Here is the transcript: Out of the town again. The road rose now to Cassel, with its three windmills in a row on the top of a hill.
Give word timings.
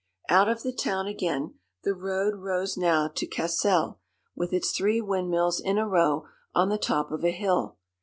Out 0.29 0.49
of 0.49 0.63
the 0.63 0.71
town 0.73 1.05
again. 1.05 1.59
The 1.83 1.93
road 1.93 2.37
rose 2.37 2.75
now 2.75 3.07
to 3.09 3.27
Cassel, 3.27 3.99
with 4.35 4.51
its 4.51 4.71
three 4.75 4.99
windmills 4.99 5.59
in 5.59 5.77
a 5.77 5.87
row 5.87 6.25
on 6.55 6.69
the 6.69 6.79
top 6.79 7.11
of 7.11 7.23
a 7.23 7.29
hill. 7.29 7.77